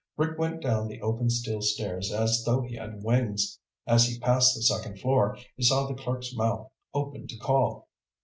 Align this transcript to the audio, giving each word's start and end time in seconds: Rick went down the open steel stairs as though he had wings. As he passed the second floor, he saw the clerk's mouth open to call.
Rick 0.17 0.39
went 0.39 0.63
down 0.63 0.87
the 0.87 0.99
open 1.03 1.29
steel 1.29 1.61
stairs 1.61 2.11
as 2.11 2.43
though 2.43 2.61
he 2.61 2.73
had 2.75 3.03
wings. 3.03 3.59
As 3.85 4.07
he 4.07 4.17
passed 4.19 4.55
the 4.55 4.63
second 4.63 4.97
floor, 4.97 5.37
he 5.55 5.61
saw 5.63 5.85
the 5.85 5.93
clerk's 5.93 6.33
mouth 6.35 6.71
open 6.91 7.27
to 7.27 7.37
call. 7.37 7.87